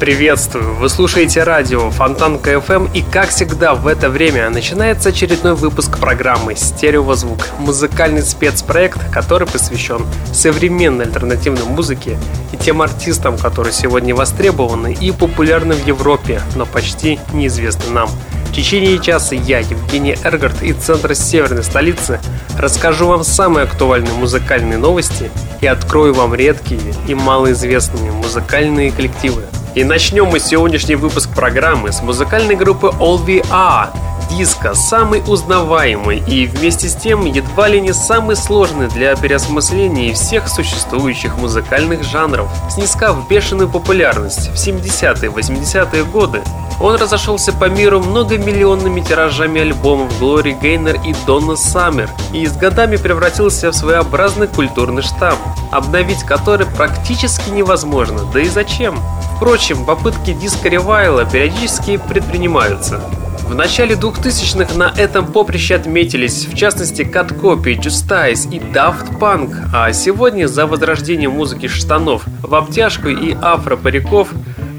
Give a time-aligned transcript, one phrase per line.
[0.00, 0.76] Приветствую!
[0.76, 6.54] Вы слушаете радио Фонтанка FM и, как всегда, в это время начинается очередной выпуск программы
[6.54, 12.16] «Стереозвук»— музыкальный спецпроект, который посвящен современной альтернативной музыке
[12.52, 18.08] и тем артистам, которые сегодня востребованы и популярны в Европе, но почти неизвестны нам.
[18.48, 22.18] В течение часа я, Евгений Эргард из центра северной столицы,
[22.58, 29.44] расскажу вам самые актуальные музыкальные новости и открою вам редкие и малоизвестные музыкальные коллективы.
[29.74, 33.90] И начнем мы сегодняшний выпуск программы с музыкальной группы All VR.
[34.30, 40.48] Диско самый узнаваемый и вместе с тем едва ли не самый сложный для переосмысления всех
[40.48, 42.48] существующих музыкальных жанров.
[42.70, 46.42] Снискав бешеную популярность в 70-е 80-е годы,
[46.80, 52.96] он разошелся по миру многомиллионными тиражами альбомов Глори Гейнер и Донна Саммер и с годами
[52.96, 55.38] превратился в своеобразный культурный штамм,
[55.72, 59.00] обновить который практически невозможно, да и зачем?
[59.36, 63.00] Впрочем, попытки диско-ревайла периодически предпринимаются.
[63.48, 69.90] В начале 2000-х на этом поприще отметились, в частности, Copy, Justice и Daft Punk, а
[69.94, 74.28] сегодня за возрождение музыки штанов в обтяжку и афро-париков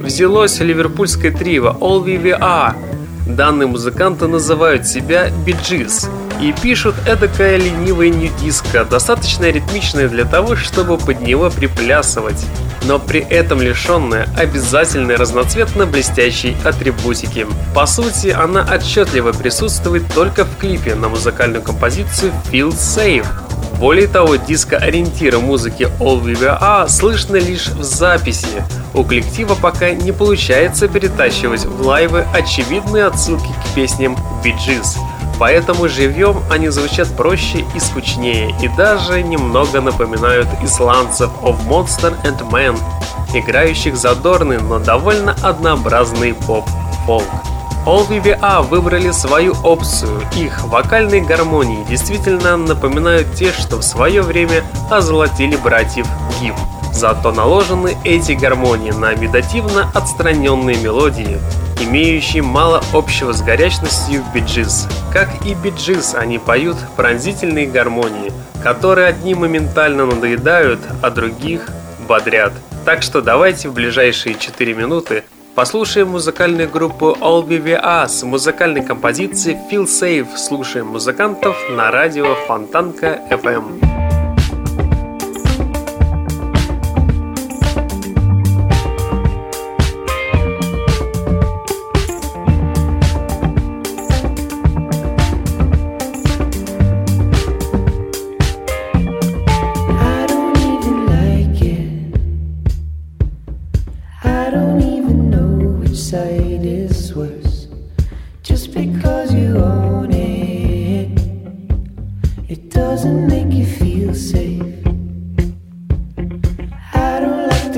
[0.03, 2.76] взялось ливерпульское трио All VVA.
[3.28, 6.08] Данные музыканты называют себя Биджис
[6.39, 12.45] и пишут эдакое ленивое нью-диско, достаточно ритмичное для того, чтобы под него приплясывать,
[12.84, 17.48] но при этом лишенное обязательной разноцветно-блестящей атрибутики.
[17.73, 23.26] По сути, она отчетливо присутствует только в клипе на музыкальную композицию Feel Safe.
[23.80, 28.66] Более того, диско-ориентира музыки All VVA слышно лишь в записи.
[28.94, 34.98] У коллектива пока не получается перетащивать в лайвы очевидные отсылки к песням Bee Gees.
[35.39, 42.39] Поэтому живьем они звучат проще и скучнее, и даже немного напоминают исландцев of Monster and
[42.52, 42.77] Man,
[43.33, 47.23] играющих задорный, но довольно однообразный поп-фолк.
[47.86, 50.22] All VVA выбрали свою опцию.
[50.36, 56.06] Их вокальные гармонии действительно напоминают те, что в свое время озолотили братьев
[56.42, 56.56] Гим.
[56.92, 61.39] Зато наложены эти гармонии на медитативно отстраненные мелодии,
[61.80, 64.88] имеющие мало общего с горячностью биджиз.
[65.12, 68.32] Как и биджиз, они поют пронзительные гармонии,
[68.64, 71.70] которые одни моментально надоедают, а других
[72.08, 72.54] бодрят.
[72.86, 75.23] Так что давайте в ближайшие 4 минуты
[75.56, 80.38] Послушаем музыкальную группу All BVA с музыкальной композицией Feel Safe.
[80.38, 83.89] Слушаем музыкантов на радио Фонтанка FM.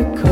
[0.01, 0.30] to come.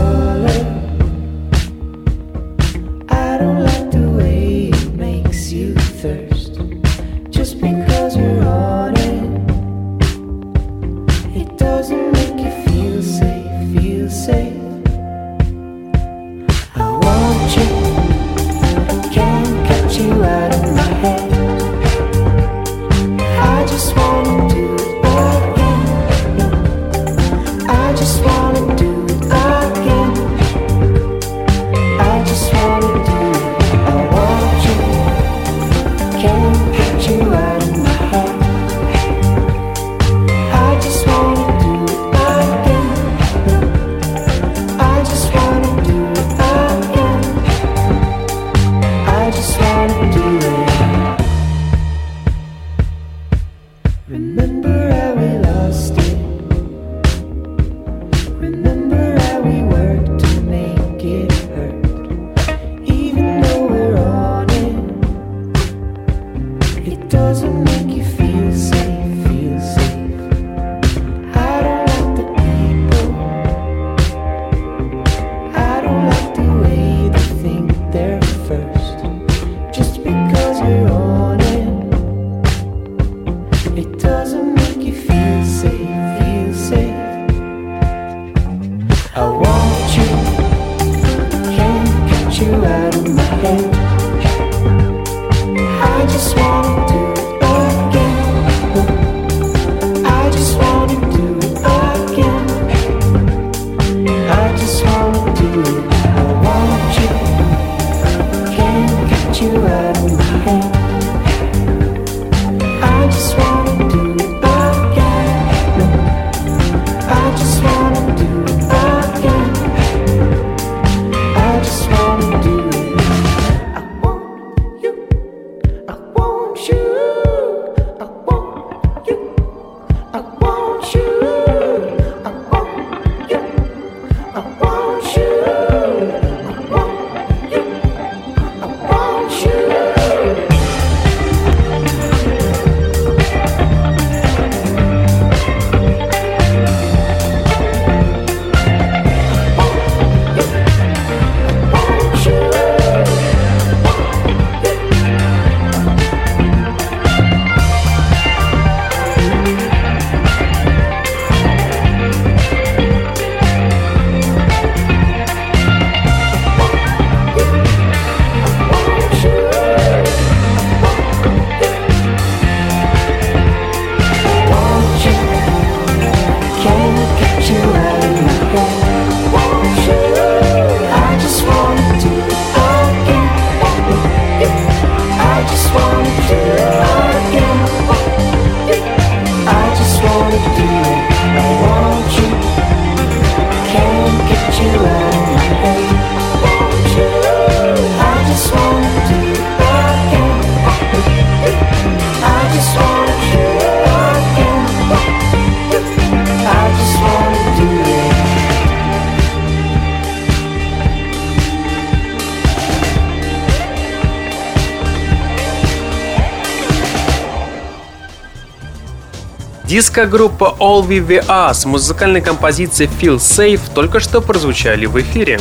[219.79, 225.39] Диско-группа All We We с музыкальной композицией Feel Safe только что прозвучали в эфире.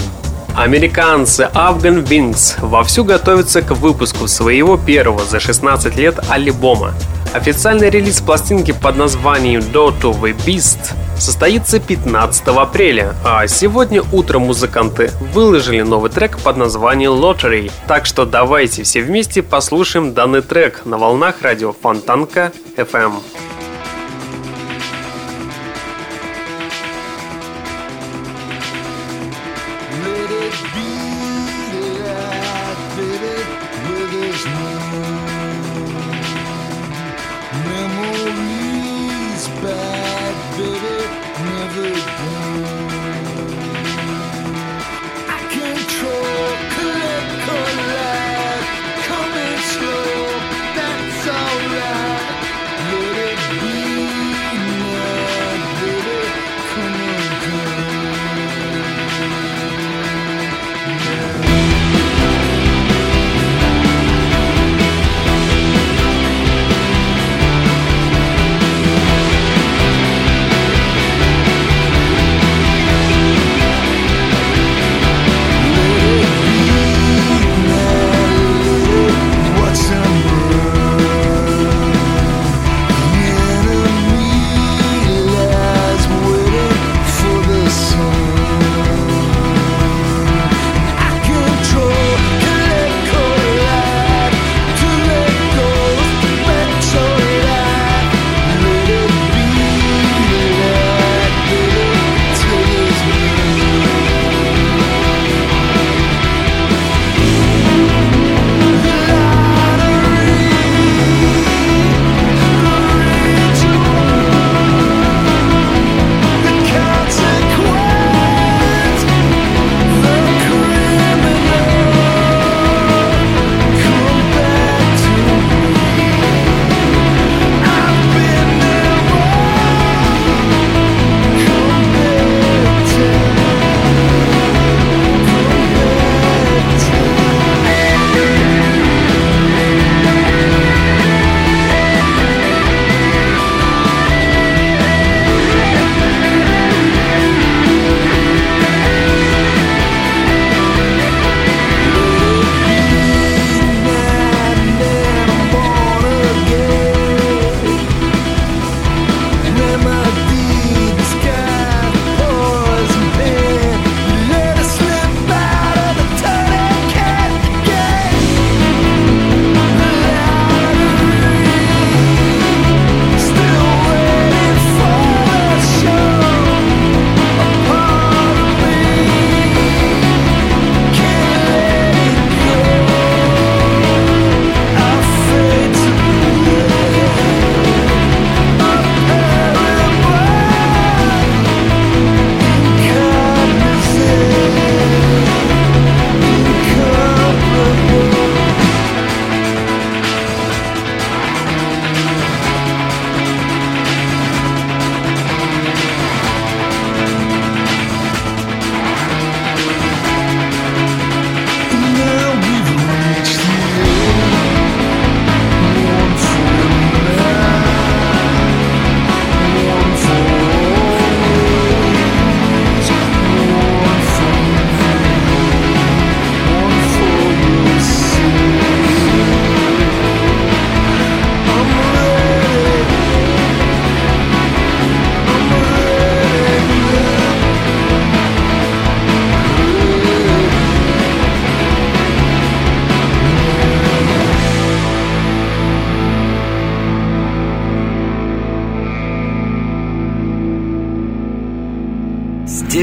[0.54, 6.94] Американцы Afghan Wings вовсю готовятся к выпуску своего первого за 16 лет альбома.
[7.34, 14.42] Официальный релиз пластинки под названием Dot of a Beast состоится 15 апреля, а сегодня утром
[14.42, 17.72] музыканты выложили новый трек под названием Lottery.
[17.88, 23.14] Так что давайте все вместе послушаем данный трек на волнах радио Фонтанка FM.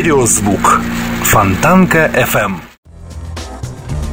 [0.05, 0.81] Стереозвук.
[1.23, 2.57] Фонтанка FM.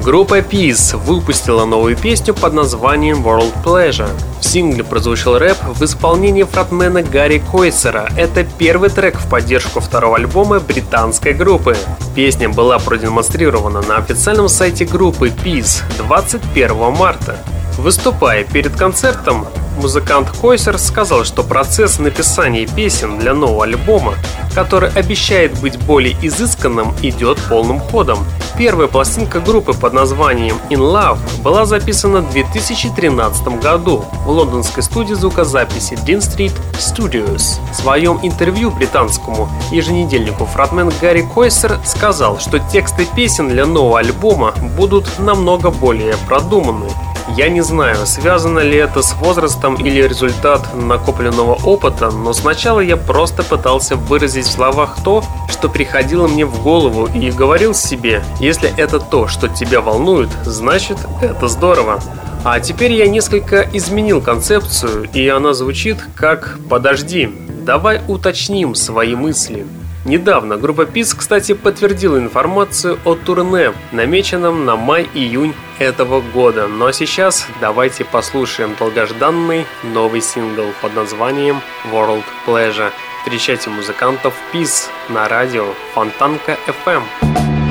[0.03, 4.09] Группа Peace выпустила новую песню под названием World Pleasure.
[4.41, 8.09] В сингле прозвучал рэп в исполнении фронтмена Гарри Койсера.
[8.17, 11.77] Это первый трек в поддержку второго альбома британской группы.
[12.15, 17.37] Песня была продемонстрирована на официальном сайте группы Peace 21 марта.
[17.79, 19.47] Выступая перед концертом,
[19.81, 24.15] музыкант Койсер сказал, что процесс написания песен для нового альбома,
[24.55, 28.19] который обещает быть более изысканным, идет полным ходом.
[28.59, 35.15] Первая пластинка группы под названием In Love была записана в 2013 году в лондонской студии
[35.15, 37.59] звукозаписи Dean Street Studios.
[37.73, 44.53] В своем интервью британскому еженедельнику фронтмен Гарри Койсер сказал, что тексты песен для нового альбома
[44.77, 46.93] будут намного более продуманные
[47.37, 52.97] я не знаю, связано ли это с возрастом или результат накопленного опыта, но сначала я
[52.97, 58.73] просто пытался выразить в словах то, что приходило мне в голову и говорил себе, если
[58.77, 62.01] это то, что тебя волнует, значит это здорово.
[62.45, 67.31] А теперь я несколько изменил концепцию, и она звучит как «Подожди,
[67.65, 69.65] давай уточним свои мысли».
[70.05, 76.67] Недавно группа PIS, кстати, подтвердила информацию о турне, намеченном на май-июнь этого года.
[76.67, 81.61] Но сейчас давайте послушаем долгожданный новый сингл под названием
[81.93, 82.91] World Pleasure.
[83.23, 87.62] Встречайте музыкантов PIS на радио Фонтанка FM.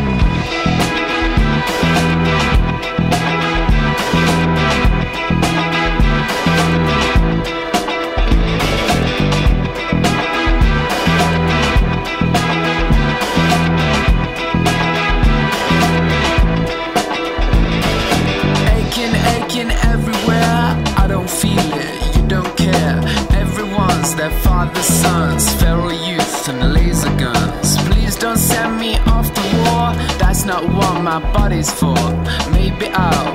[31.12, 31.94] My body's for.
[32.54, 33.31] Maybe I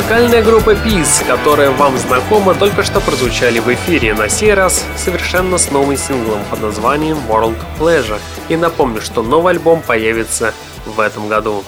[0.00, 5.58] Музыкальная группа Peace, которая вам знакома, только что прозвучали в эфире, на сей раз совершенно
[5.58, 8.18] с новым синглом под названием World Pleasure.
[8.48, 10.54] И напомню, что новый альбом появится
[10.86, 11.62] в этом году.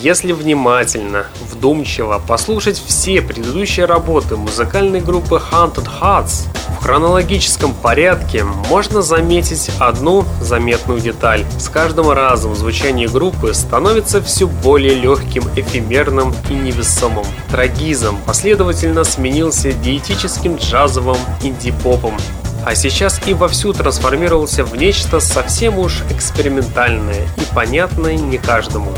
[0.00, 6.46] Если внимательно, вдумчиво послушать все предыдущие работы музыкальной группы Haunted Hearts
[6.86, 11.44] хронологическом порядке, можно заметить одну заметную деталь.
[11.58, 17.26] С каждым разом звучание группы становится все более легким, эфемерным и невесомым.
[17.50, 22.16] Трагизм последовательно сменился диетическим джазовым инди-попом,
[22.64, 28.92] а сейчас и вовсю трансформировался в нечто совсем уж экспериментальное и понятное не каждому.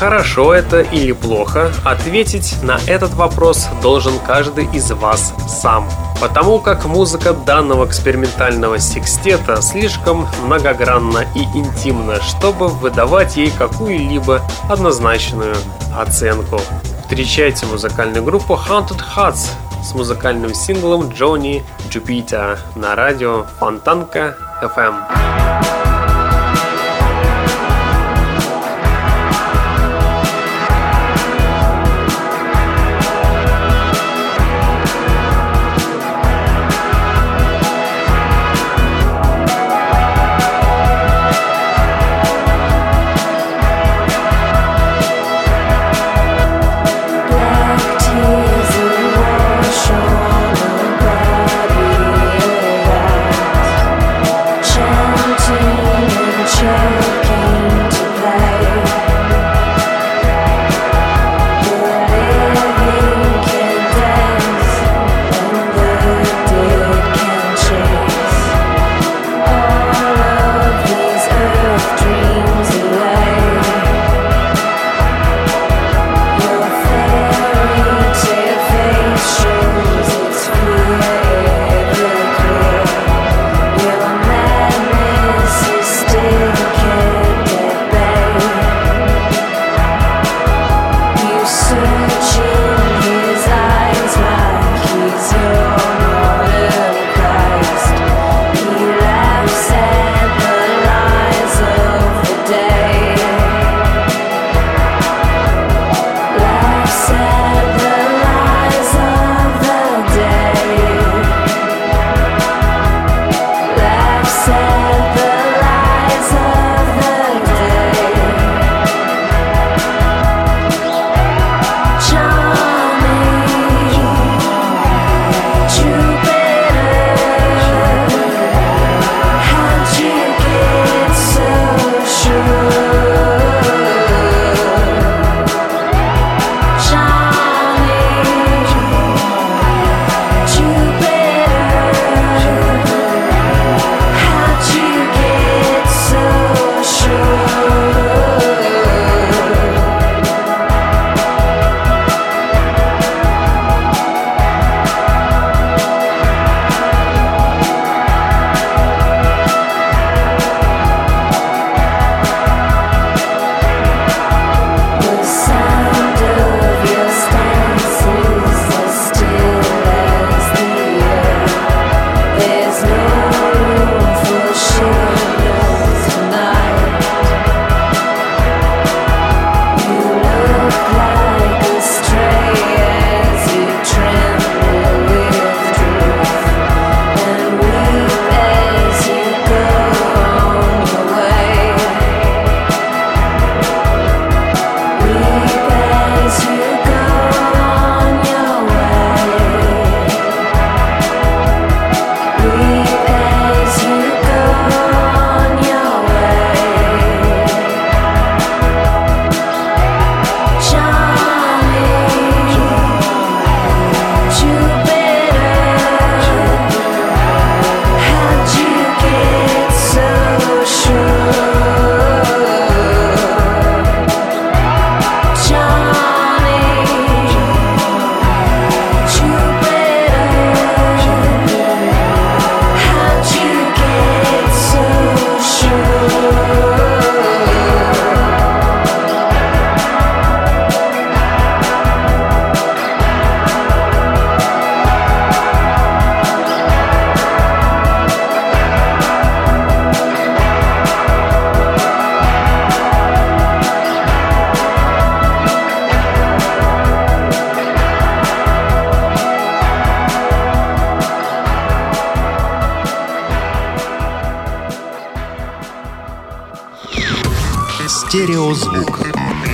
[0.00, 5.86] Хорошо это или плохо, ответить на этот вопрос должен каждый из вас сам.
[6.18, 15.54] Потому как музыка данного экспериментального секстета слишком многогранна и интимна, чтобы выдавать ей какую-либо однозначную
[15.94, 16.62] оценку.
[17.02, 19.50] Встречайте музыкальную группу Haunted Hearts
[19.84, 25.49] с музыкальным синглом Джонни Jupiter на радио Фонтанка FM.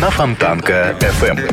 [0.07, 1.53] На Фонтанка FM.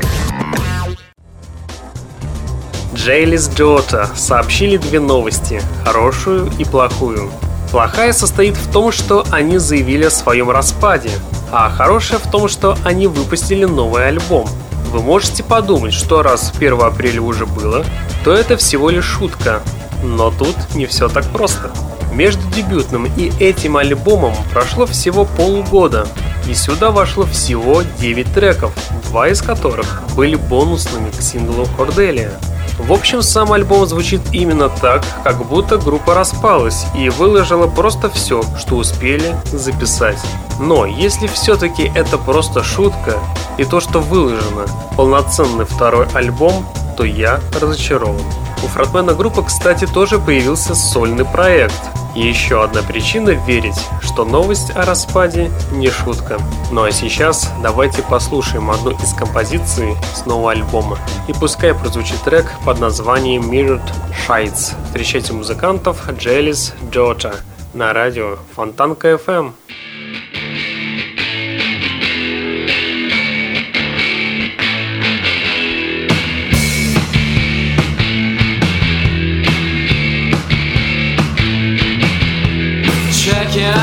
[2.94, 7.32] Джейлис Джота сообщили две новости– хорошую и плохую.
[7.72, 11.10] Плохая состоит в том, что они заявили о своем распаде,
[11.52, 14.48] а хорошая в том, что они выпустили новый альбом.
[14.92, 17.84] Вы можете подумать, что раз 1 апреля уже было,
[18.24, 19.64] то это всего лишь шутка.
[20.04, 21.72] Но тут не все так просто.
[22.12, 26.08] Между дебютным и этим альбомом прошло всего полгода,
[26.48, 28.74] и сюда вошло всего 9 треков,
[29.06, 32.32] два из которых были бонусными к синглу Cordelia.
[32.80, 38.44] В общем, сам альбом звучит именно так, как будто группа распалась и выложила просто все,
[38.58, 40.20] что успели записать.
[40.60, 43.20] Но если все-таки это просто шутка,
[43.58, 44.66] и то, что выложено,
[44.98, 46.66] полноценный второй альбом,
[46.98, 48.22] то я разочарован.
[48.64, 51.82] У фронтмена группы, кстати, тоже появился сольный проект.
[52.16, 53.80] И еще одна причина верить,
[54.14, 56.38] что новость о распаде не шутка.
[56.72, 61.00] Ну а сейчас давайте послушаем одну из композиций с нового альбома.
[61.28, 63.82] И пускай прозвучит трек под названием Mirrored
[64.28, 64.76] Shites.
[64.86, 67.38] Встречайте музыкантов Джелис Джота
[67.74, 69.54] на радио Фонтанка FM.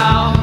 [0.01, 0.40] now.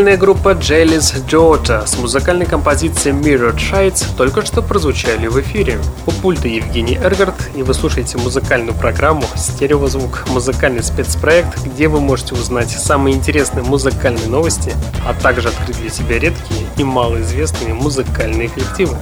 [0.00, 5.78] Музыкальная группа Jelly's Georgia с музыкальной композицией Mirror Shades только что прозвучали в эфире.
[6.06, 12.34] У пульта Евгений Эргард, и вы слушаете музыкальную программу «Стереозвук»– музыкальный спецпроект, где вы можете
[12.34, 14.72] узнать самые интересные музыкальные новости,
[15.06, 18.96] а также открыть для себя редкие и малоизвестные музыкальные коллективы.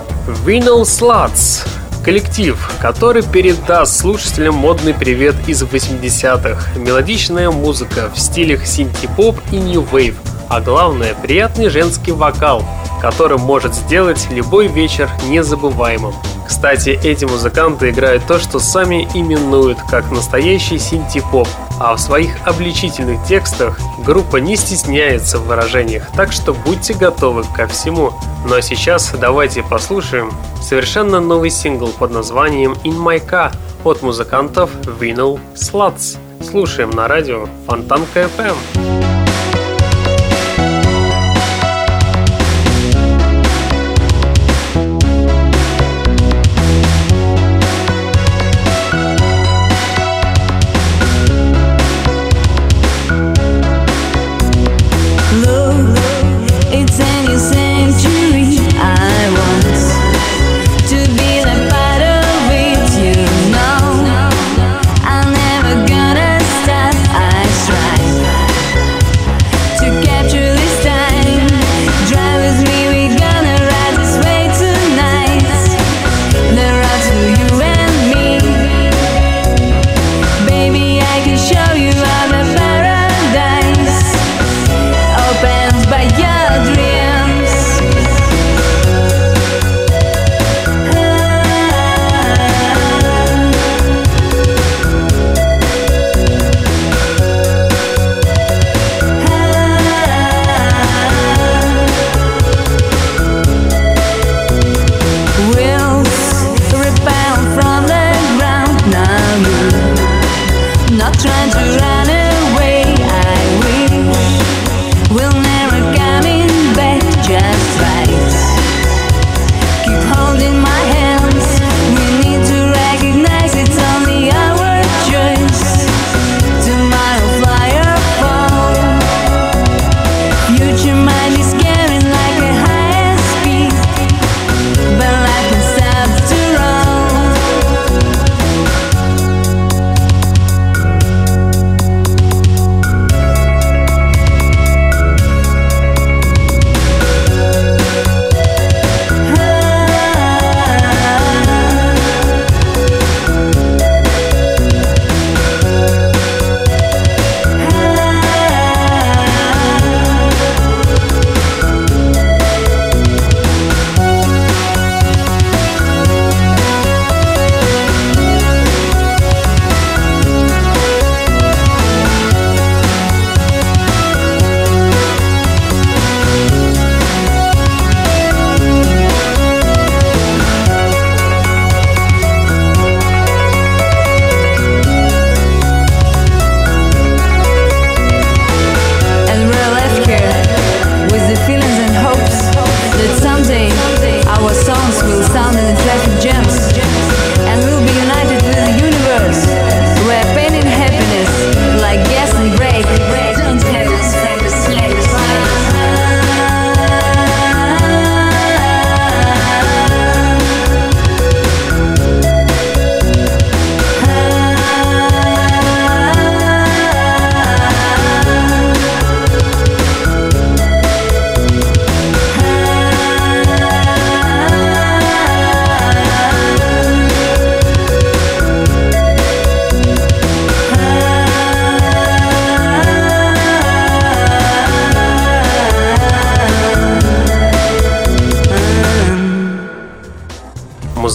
[0.45, 1.65] Vinyl Sluts
[2.09, 6.79] Коллектив, который передаст слушателям модный привет из 80-х.
[6.79, 10.15] Мелодичная музыка в стилях синти-поп и нью-вейв,
[10.49, 12.65] а главное приятный женский вокал,
[13.03, 16.15] который может сделать любой вечер незабываемым.
[16.49, 21.47] Кстати, эти музыканты играют то, что сами именуют как настоящий синти-поп,
[21.79, 27.67] а в своих обличительных текстах группа не стесняется в выражениях, так что будьте готовы ко
[27.67, 28.15] всему.
[28.49, 30.33] Ну а сейчас давайте послушаем
[30.63, 33.53] совершенно новый сингл под названием In My Car
[33.85, 36.17] от музыкантов Vinyl Sluts.
[36.43, 39.08] Слушаем на радио Фонтанка FM.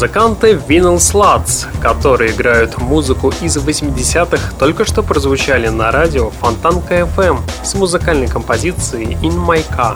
[0.04, 7.40] Музыканты Vinyl Sluts, которые играют музыку из 80-х, только что прозвучали на радио Фонтанка FM
[7.64, 9.96] с музыкальной композицией In My Car.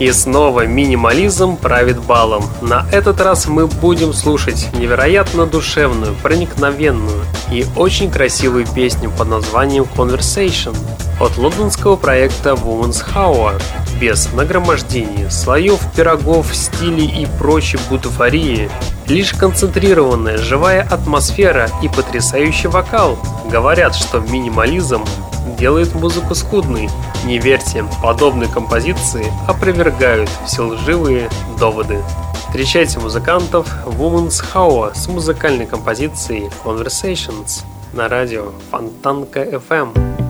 [0.00, 2.44] И снова минимализм правит балом.
[2.60, 9.86] На этот раз мы будем слушать невероятно душевную, проникновенную и очень красивую песню под названием
[9.96, 10.76] Conversation
[11.18, 13.60] от лондонского проекта Woman's Hour
[13.98, 18.68] без нагромождения, слоев, пирогов, стилей и прочей бутафории
[19.08, 23.18] Лишь концентрированная живая атмосфера и потрясающий вокал
[23.50, 25.02] говорят, что минимализм
[25.58, 26.90] делает музыку скудной.
[27.24, 32.02] Не верьте, подобные композиции опровергают все лживые доводы.
[32.34, 40.27] Встречайте музыкантов Woman's Hour с музыкальной композицией Conversations на радио Фонтанка FM.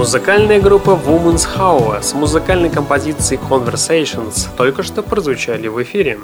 [0.00, 6.18] Музыкальная группа Woman's Hour с музыкальной композицией Conversations только что прозвучали в эфире.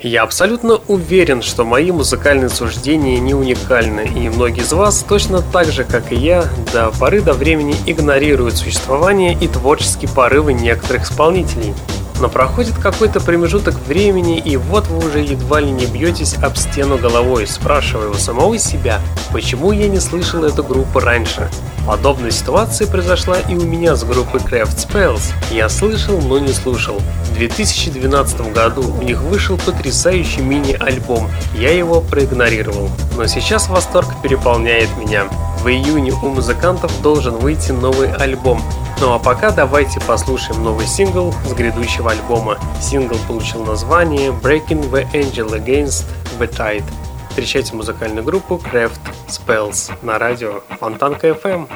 [0.00, 5.66] Я абсолютно уверен, что мои музыкальные суждения не уникальны, и многие из вас точно так
[5.70, 11.72] же, как и я, до поры до времени игнорируют существование и творческие порывы некоторых исполнителей.
[12.20, 16.98] Но проходит какой-то промежуток времени, и вот вы уже едва ли не бьетесь об стену
[16.98, 19.00] головой, спрашивая у самого себя,
[19.32, 21.48] почему я не слышал эту группу раньше.
[21.90, 25.32] Подобная ситуация произошла и у меня с группой Craft Spells.
[25.50, 27.00] Я слышал, но не слушал.
[27.24, 31.28] В 2012 году у них вышел потрясающий мини-альбом.
[31.52, 32.90] Я его проигнорировал.
[33.16, 35.24] Но сейчас восторг переполняет меня.
[35.64, 38.62] В июне у музыкантов должен выйти новый альбом.
[39.00, 42.56] Ну а пока давайте послушаем новый сингл с грядущего альбома.
[42.80, 46.04] Сингл получил название Breaking the Angel Against
[46.38, 46.84] the Tide.
[47.30, 51.68] Встречайте музыкальную группу Craft Spells на радио Фонтанка FM.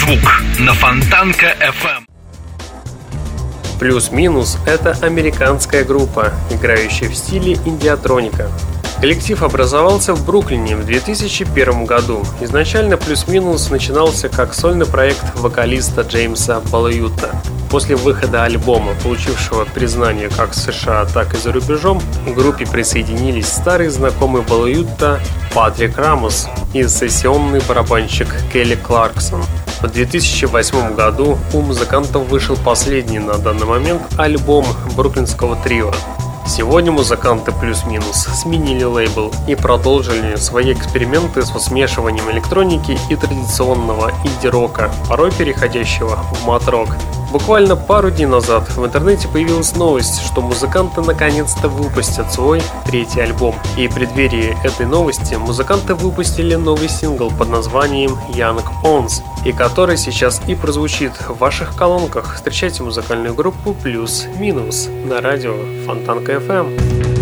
[0.00, 2.04] «Стереозвук» на Фонтанка FM.
[3.78, 8.48] Плюс-минус– это американская группа, играющая в стиле индиатроника.
[9.00, 12.22] Коллектив образовался в Бруклине в 2001 году.
[12.40, 17.30] Изначально «Плюс-минус» начинался как сольный проект вокалиста Джеймса Балаюта.
[17.70, 23.48] После выхода альбома, получившего признание как в США, так и за рубежом, к группе присоединились
[23.48, 25.20] старый знакомый Балаюта
[25.54, 29.42] Патрик Рамос и сессионный барабанщик Келли Кларксон.
[29.82, 35.90] В 2008 году у музыкантов вышел последний на данный момент альбом бруклинского трио
[36.46, 44.92] Сегодня музыканты плюс-минус сменили лейбл и продолжили свои эксперименты с смешиванием электроники и традиционного инди-рока,
[45.08, 46.88] порой переходящего в мат-рок.
[47.30, 53.54] Буквально пару дней назад в интернете появилась новость, что музыканты наконец-то выпустят свой третий альбом.
[53.78, 59.96] И в преддверии этой новости музыканты выпустили новый сингл под названием Young Ons, и который
[59.96, 62.34] сейчас и прозвучит в ваших колонках.
[62.34, 65.54] Встречайте музыкальную группу Плюс-Минус на радио
[65.86, 67.19] Фонтанка FM.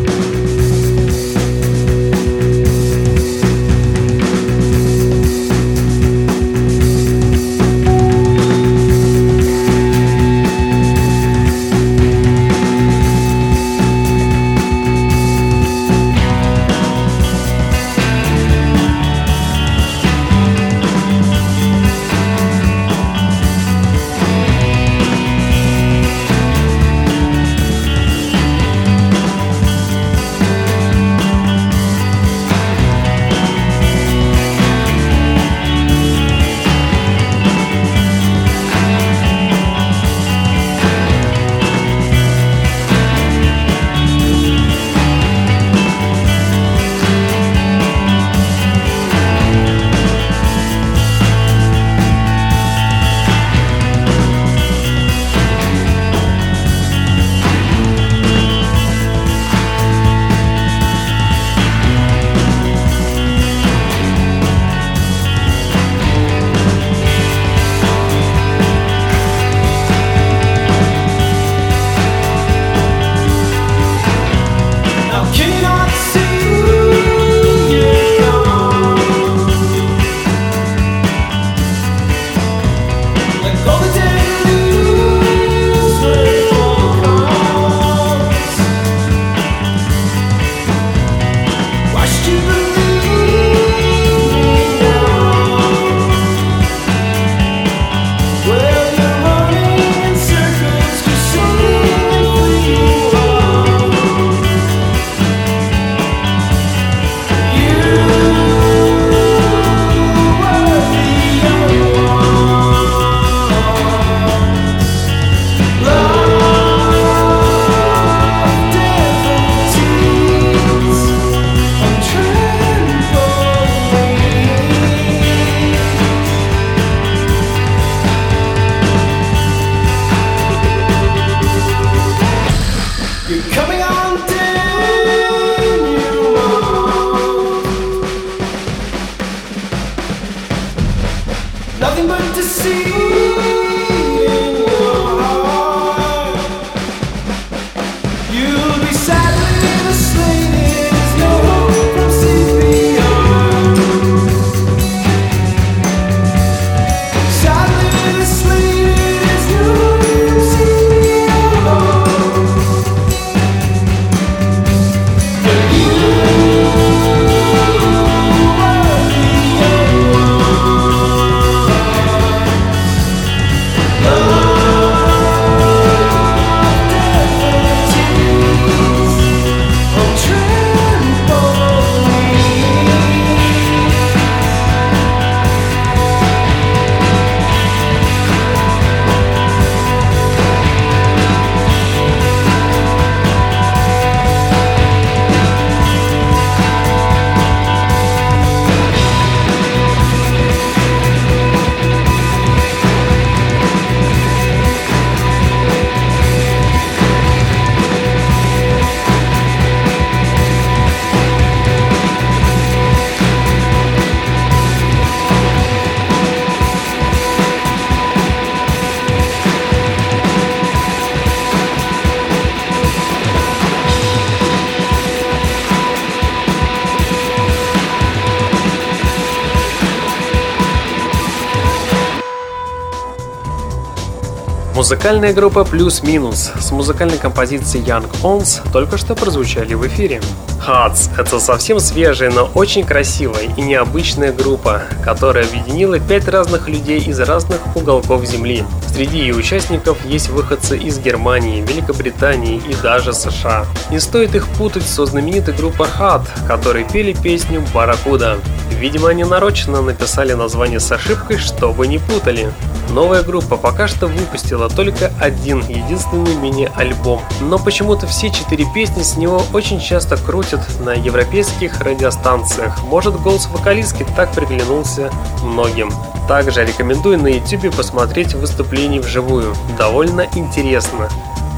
[234.79, 240.21] Музыкальная группа «Плюс-минус» с музыкальной композицией Young Ons только что прозвучали в эфире.
[240.69, 247.01] Hats— это совсем свежая, но очень красивая и необычная группа, которая объединила пять разных людей
[247.01, 248.65] из разных уголков Земли.
[248.93, 253.65] Среди ее участников есть выходцы из Германии, Великобритании и даже США.
[253.91, 258.37] Не стоит их путать со знаменитой группой Hat, которые пели песню «Барракуда».
[258.79, 262.53] Видимо, они нарочно написали название с ошибкой, чтобы не путали.
[262.91, 269.17] Новая группа пока что выпустила только один единственный мини-альбом, но почему-то все четыре песни с
[269.17, 272.83] него очень часто крутят на европейских радиостанциях.
[272.85, 275.11] Может голос вокалистки так приглянулся
[275.43, 275.91] многим.
[276.29, 279.55] Также рекомендую на YouTube посмотреть выступление вживую.
[279.79, 281.09] Довольно интересно.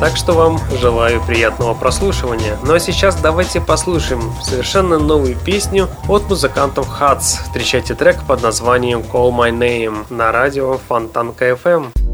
[0.00, 2.56] Так что вам желаю приятного прослушивания.
[2.64, 7.42] Ну а сейчас давайте послушаем совершенно новую песню от музыкантов Hats.
[7.42, 12.09] Встречайте трек под названием Call My Name на радио Фонтанка FM.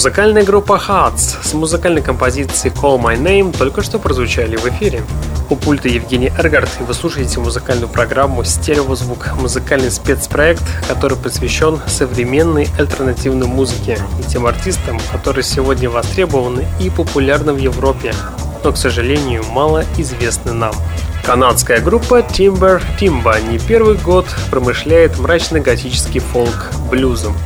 [0.00, 5.02] Музыкальная группа Hats с музыкальной композицией Call My Name только что прозвучали в эфире.
[5.50, 12.66] У пульта Евгений Эргард, и вы слушаете музыкальную программу «Стереозвук»– музыкальный спецпроект, который посвящен современной
[12.78, 18.14] альтернативной музыке и тем артистам, которые сегодня востребованы и популярны в Европе.
[18.64, 20.74] но, к сожалению, мало известны нам.
[21.26, 27.36] Канадская группа Timber Timba не первый год промышляет мрачный готический фолк блюзом.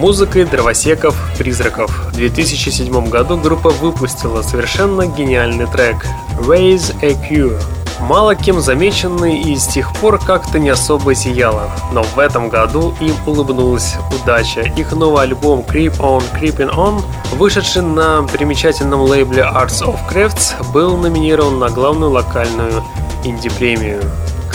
[0.00, 1.90] Музыкой дровосеков, призраков.
[2.08, 6.04] В 2007 году группа выпустила совершенно гениальный трек
[6.36, 7.62] «Raise a Cure»,
[8.00, 11.70] мало кем замеченный и с тех пор как-то не особо сияла.
[11.92, 14.62] Но в этом году им улыбнулась удача.
[14.76, 17.00] Их новый альбом Creep On Creeping On,
[17.36, 22.82] вышедший на примечательном лейбле Arts of Crafts, был номинирован на главную локальную
[23.22, 24.02] инди-премию.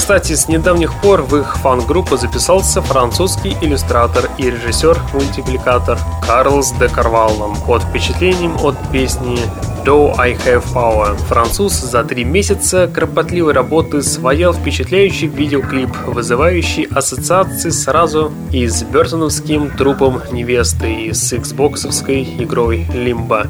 [0.10, 7.56] Кстати, с недавних пор в их фан-группу записался французский иллюстратор и режиссер-мультипликатор Карлс де Карваллом
[7.68, 9.38] под впечатлением от песни
[9.86, 11.16] Do I Have Power.
[11.28, 19.70] Француз за три месяца кропотливой работы своял впечатляющий видеоклип, вызывающий ассоциации сразу и с Бертоновским
[19.78, 23.46] трупом невесты, и с Xboxовской игрой Лимба,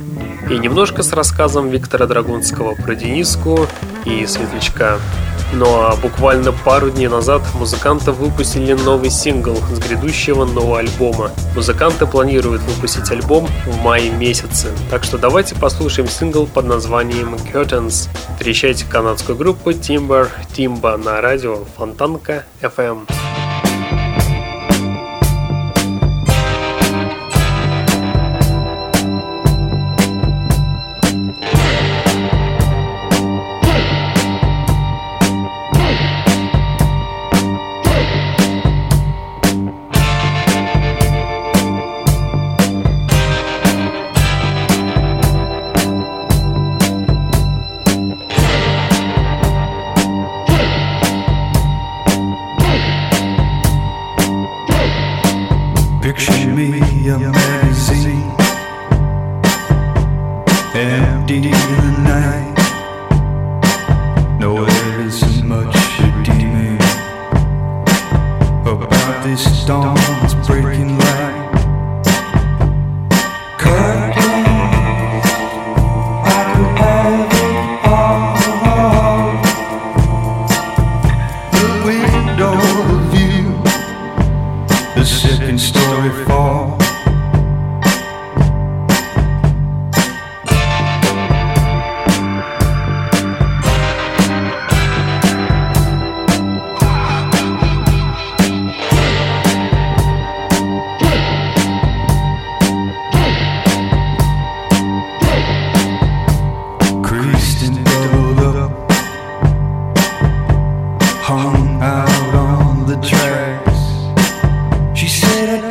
[0.50, 3.66] и немножко с рассказом Виктора Драгунского про Дениску
[4.04, 4.98] и Светлячка.
[5.54, 11.32] Ну а буквально пару дней назад музыканты выпустили новый сингл с грядущего нового альбома.
[11.56, 18.10] Музыканты планируют выпустить альбом в мае месяце, так что давайте послушаем сингл под названием Curtains.
[18.36, 23.08] Встречайте канадскую группу Timber Timba на радио Фонтанка FM.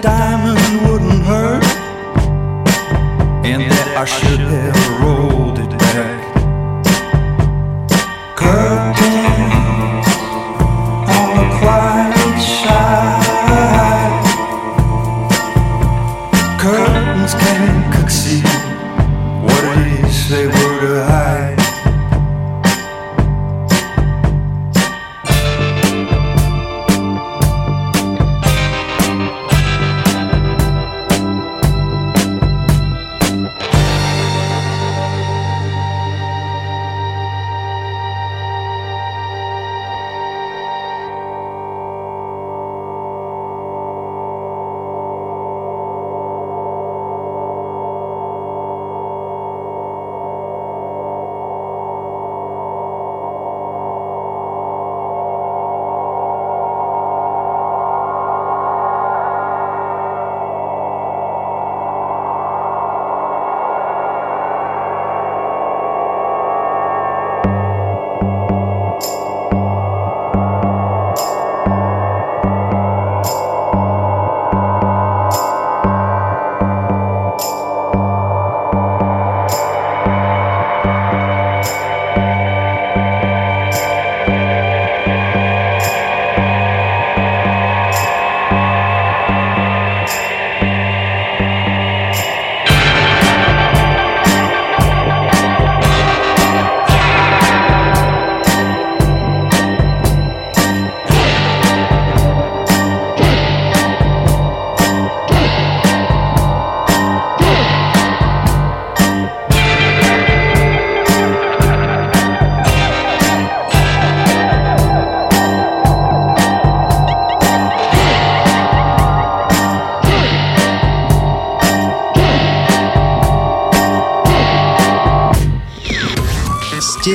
[0.01, 1.65] diamond wouldn't hurt,
[3.45, 4.98] and that I should have.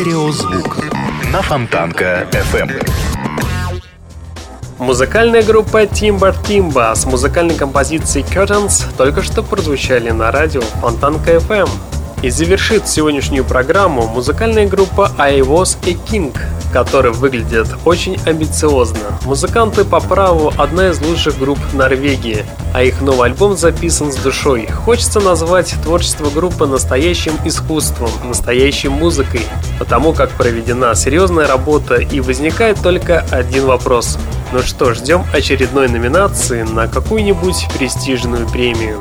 [0.04, 0.80] Стереозвук
[1.32, 2.86] на Фонтанка FM.
[4.78, 11.70] Музыкальная группа Timber Timba с музыкальной композицией Curtains только что прозвучали на радио Фонтанка FM.
[12.22, 16.38] И завершит сегодняшнюю программу музыкальная группа I Was a King,
[16.74, 19.20] которая выглядит очень амбициозно.
[19.26, 22.44] Музыканты по праву одна из лучших групп Норвегии,
[22.74, 24.68] а их новый альбом записан с душой.
[24.68, 29.42] Хочется назвать творчество группы настоящим искусством, настоящей музыкой,
[29.78, 34.18] потому как проведена серьезная работа и возникает только один вопрос.
[34.52, 39.00] Ну что, ждем очередной номинации на какую-нибудь престижную премию.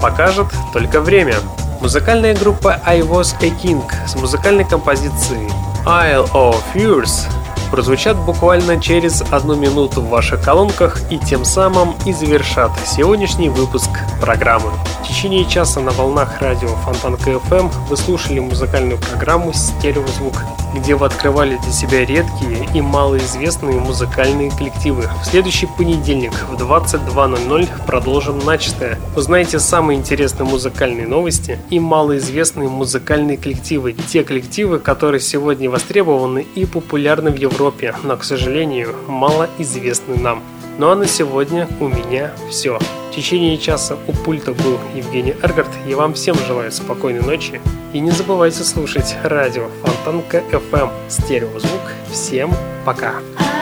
[0.00, 1.36] Покажет только время.
[1.80, 5.48] Музыкальная группа I Was a King с музыкальной композицией
[5.84, 7.28] Isle of Fears
[7.72, 13.90] прозвучат буквально через одну минуту в ваших колонках и тем самым и завершат сегодняшний выпуск
[14.20, 14.70] программы.
[15.02, 20.44] В течение часа на волнах радио Фонтан КФМ вы слушали музыкальную программу «Стереозвук»,
[20.74, 25.08] где вы открывали для себя редкие и малоизвестные музыкальные коллективы.
[25.22, 28.98] В следующий понедельник в 22.00 продолжим начатое.
[29.16, 33.92] Узнаете самые интересные музыкальные новости и малоизвестные музыкальные коллективы.
[33.92, 40.42] Те коллективы, которые сегодня востребованы и популярны в Европе, но, к сожалению, мало известны нам.
[40.78, 42.78] Ну а на сегодня у меня все.
[42.78, 45.68] В течение часа у пульта был Евгений Эргард.
[45.86, 47.60] Я вам всем желаю спокойной ночи.
[47.92, 51.92] И не забывайте слушать радио Фонтанка FM Стереозвук.
[52.10, 52.52] Всем
[52.86, 53.16] пока.
[53.38, 53.61] I've